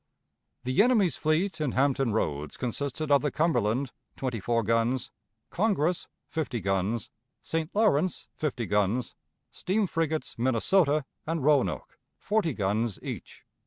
The 0.63 0.81
enemy's 0.81 1.15
fleet 1.15 1.61
in 1.61 1.73
Hampton 1.73 2.11
Roads 2.11 2.57
consisted 2.57 3.11
of 3.11 3.21
the 3.21 3.29
Cumberland, 3.29 3.91
twenty 4.15 4.39
four 4.39 4.63
guns; 4.63 5.11
Congress, 5.51 6.07
fifty 6.27 6.59
guns; 6.59 7.11
St. 7.43 7.69
Lawrence, 7.75 8.27
fifty 8.33 8.65
guns; 8.65 9.13
steam 9.51 9.85
frigates 9.85 10.39
Minnesota 10.39 11.05
and 11.27 11.43
Roanoke, 11.43 11.99
forty 12.17 12.55
guns 12.55 12.97
each. 13.03 13.43